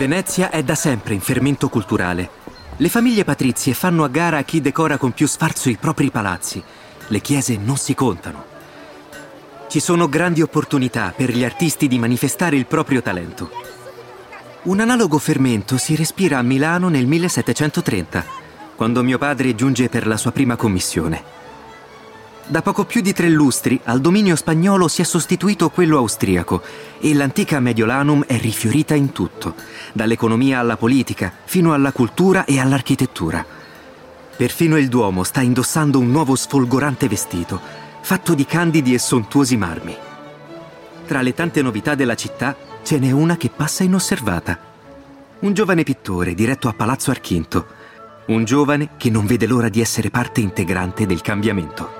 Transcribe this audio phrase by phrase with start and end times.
[0.00, 2.30] Venezia è da sempre in fermento culturale.
[2.78, 6.62] Le famiglie patrizie fanno a gara chi decora con più sfarzo i propri palazzi.
[7.08, 8.44] Le chiese non si contano.
[9.68, 13.50] Ci sono grandi opportunità per gli artisti di manifestare il proprio talento.
[14.62, 18.24] Un analogo fermento si respira a Milano nel 1730,
[18.76, 21.22] quando mio padre giunge per la sua prima commissione.
[22.50, 26.62] Da poco più di tre lustri al dominio spagnolo si è sostituito quello austriaco
[26.98, 29.54] e l'antica Mediolanum è rifiorita in tutto,
[29.92, 33.46] dall'economia alla politica, fino alla cultura e all'architettura.
[34.36, 37.60] Perfino il Duomo sta indossando un nuovo sfolgorante vestito,
[38.00, 39.96] fatto di candidi e sontuosi marmi.
[41.06, 44.58] Tra le tante novità della città ce n'è una che passa inosservata.
[45.38, 47.64] Un giovane pittore diretto a Palazzo Archinto,
[48.26, 51.99] un giovane che non vede l'ora di essere parte integrante del cambiamento.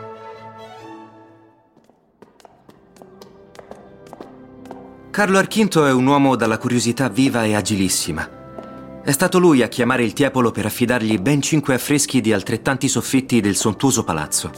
[5.10, 9.02] Carlo Archinto è un uomo dalla curiosità viva e agilissima.
[9.02, 13.40] È stato lui a chiamare il Tiepolo per affidargli ben cinque affreschi di altrettanti soffitti
[13.40, 14.52] del sontuoso palazzo.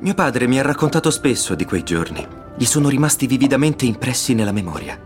[0.00, 2.26] Mio padre mi ha raccontato spesso di quei giorni.
[2.56, 5.00] Gli sono rimasti vividamente impressi nella memoria.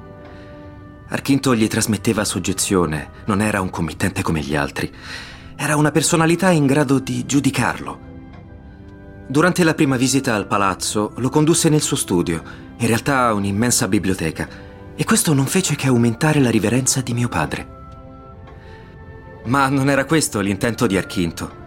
[1.08, 4.90] Archinto gli trasmetteva soggezione, non era un committente come gli altri.
[5.54, 8.09] Era una personalità in grado di giudicarlo.
[9.30, 12.42] Durante la prima visita al palazzo lo condusse nel suo studio
[12.78, 14.48] in realtà un'immensa biblioteca,
[14.96, 17.68] e questo non fece che aumentare la riverenza di mio padre.
[19.44, 21.58] Ma non era questo l'intento di Archinto.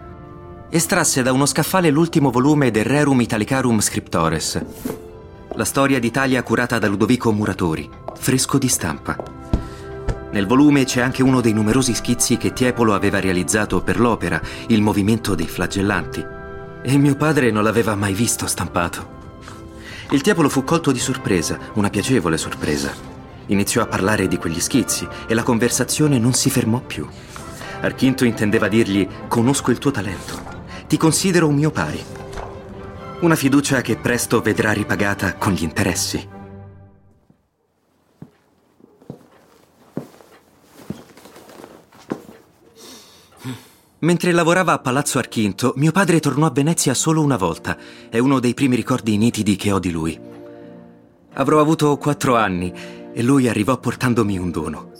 [0.68, 4.62] Estrasse da uno scaffale l'ultimo volume del Rerum Italicarum Scriptores,
[5.54, 9.16] la storia d'Italia curata da Ludovico Muratori, fresco di stampa.
[10.32, 14.82] Nel volume c'è anche uno dei numerosi schizzi che Tiepolo aveva realizzato per l'opera, Il
[14.82, 16.33] movimento dei flagellanti.
[16.86, 19.22] E mio padre non l'aveva mai visto stampato.
[20.10, 22.92] Il diavolo fu colto di sorpresa, una piacevole sorpresa.
[23.46, 27.08] Iniziò a parlare di quegli schizzi e la conversazione non si fermò più.
[27.80, 30.38] Archinto intendeva dirgli: Conosco il tuo talento,
[30.86, 32.04] ti considero un mio pari.
[33.20, 36.33] Una fiducia che presto vedrà ripagata con gli interessi.
[44.04, 47.74] Mentre lavorava a Palazzo Archinto, mio padre tornò a Venezia solo una volta.
[48.10, 50.20] È uno dei primi ricordi nitidi che ho di lui.
[51.32, 52.70] Avrò avuto quattro anni
[53.14, 54.92] e lui arrivò portandomi un dono.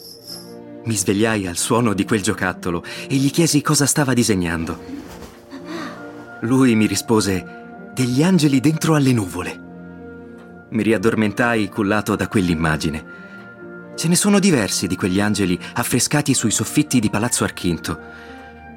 [0.84, 4.80] Mi svegliai al suono di quel giocattolo e gli chiesi cosa stava disegnando.
[6.40, 10.66] Lui mi rispose: Degli angeli dentro alle nuvole.
[10.70, 13.04] Mi riaddormentai cullato da quell'immagine.
[13.96, 18.32] Ce ne sono diversi di quegli angeli affrescati sui soffitti di Palazzo Archinto.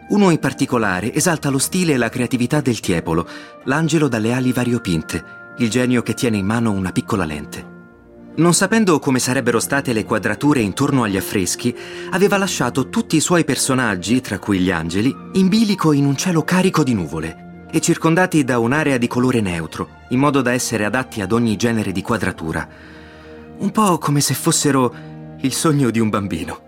[0.10, 3.28] Uno in particolare esalta lo stile e la creatività del Tiepolo,
[3.66, 5.24] l'angelo dalle ali variopinte,
[5.58, 7.76] il genio che tiene in mano una piccola lente.
[8.36, 11.76] Non sapendo come sarebbero state le quadrature intorno agli affreschi,
[12.12, 16.44] aveva lasciato tutti i suoi personaggi, tra cui gli angeli, in bilico in un cielo
[16.44, 21.20] carico di nuvole e circondati da un'area di colore neutro, in modo da essere adatti
[21.20, 22.66] ad ogni genere di quadratura.
[23.58, 24.96] Un po' come se fossero
[25.42, 26.67] il sogno di un bambino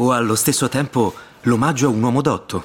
[0.00, 2.62] o allo stesso tempo l'omaggio a un uomo dotto.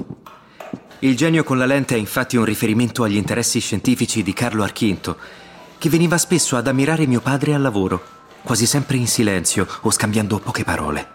[1.00, 5.18] Il genio con la lente è infatti un riferimento agli interessi scientifici di Carlo Archinto,
[5.78, 8.02] che veniva spesso ad ammirare mio padre al lavoro,
[8.44, 11.14] quasi sempre in silenzio o scambiando poche parole.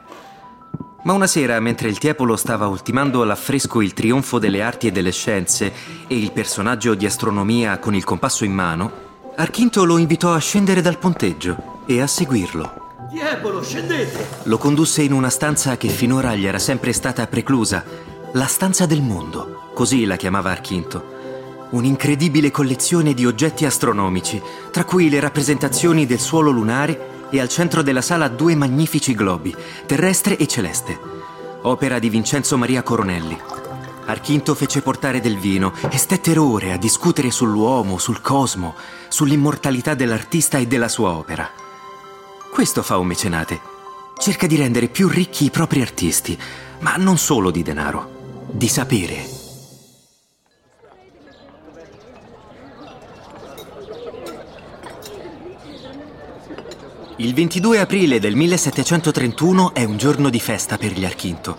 [1.05, 5.13] Ma una sera, mentre il Tiepolo stava ultimando all'affresco il trionfo delle arti e delle
[5.13, 5.73] scienze
[6.07, 10.83] e il personaggio di astronomia con il compasso in mano, Archinto lo invitò a scendere
[10.83, 12.80] dal ponteggio e a seguirlo.
[13.11, 14.45] Diavolo, scendete!
[14.45, 17.85] Lo condusse in una stanza che finora gli era sempre stata preclusa,
[18.35, 21.19] la stanza del mondo, così la chiamava Archinto.
[21.71, 24.41] Un'incredibile collezione di oggetti astronomici,
[24.71, 29.53] tra cui le rappresentazioni del suolo lunare e al centro della sala due magnifici globi,
[29.87, 30.97] terrestre e celeste,
[31.63, 33.37] opera di Vincenzo Maria Coronelli.
[34.07, 38.77] Archinto fece portare del vino e stettero ore a discutere sull'uomo, sul cosmo,
[39.09, 41.70] sull'immortalità dell'artista e della sua opera.
[42.51, 43.61] Questo fa un mecenate.
[44.19, 46.37] Cerca di rendere più ricchi i propri artisti,
[46.81, 49.25] ma non solo di denaro, di sapere.
[57.17, 61.57] Il 22 aprile del 1731 è un giorno di festa per gli Archinto.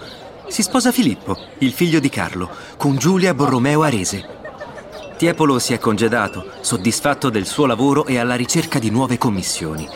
[0.49, 4.39] Si sposa Filippo, il figlio di Carlo, con Giulia Borromeo Arese.
[5.17, 9.87] Tiepolo si è congedato, soddisfatto del suo lavoro e alla ricerca di nuove commissioni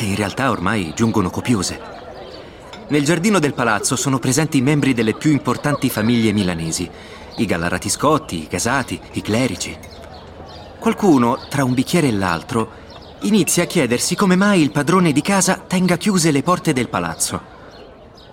[0.00, 1.78] che in realtà ormai giungono copiose.
[2.88, 6.88] Nel giardino del palazzo sono presenti i membri delle più importanti famiglie milanesi,
[7.36, 9.76] i Gallarati Scotti, i Casati, i Clerici.
[10.78, 12.70] Qualcuno, tra un bicchiere e l'altro,
[13.20, 17.38] inizia a chiedersi come mai il padrone di casa tenga chiuse le porte del palazzo.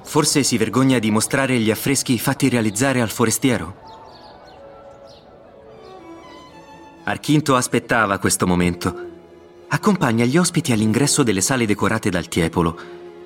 [0.04, 3.76] Forse si vergogna di mostrare gli affreschi fatti realizzare al forestiero?
[7.04, 9.16] Archinto aspettava questo momento.
[9.70, 12.78] Accompagna gli ospiti all'ingresso delle sale decorate dal tiepolo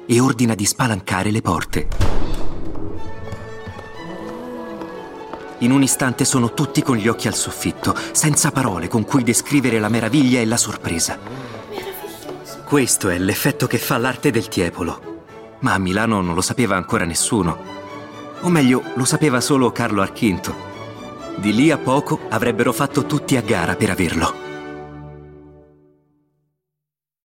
[0.05, 1.87] e ordina di spalancare le porte.
[5.59, 9.79] In un istante sono tutti con gli occhi al soffitto, senza parole con cui descrivere
[9.79, 11.19] la meraviglia e la sorpresa.
[12.65, 15.09] Questo è l'effetto che fa l'arte del tiepolo
[15.61, 17.79] ma a Milano non lo sapeva ancora nessuno.
[18.41, 20.69] O meglio, lo sapeva solo Carlo Archinto.
[21.35, 24.40] Di lì a poco avrebbero fatto tutti a gara per averlo.